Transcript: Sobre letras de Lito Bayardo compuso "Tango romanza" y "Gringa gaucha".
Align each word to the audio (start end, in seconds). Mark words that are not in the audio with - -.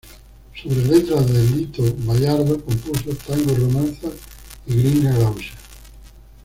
Sobre 0.59 0.83
letras 0.85 1.27
de 1.31 1.43
Lito 1.51 1.83
Bayardo 1.99 2.59
compuso 2.65 3.15
"Tango 3.27 3.53
romanza" 3.53 4.07
y 4.65 4.73
"Gringa 4.73 5.11
gaucha". 5.15 5.53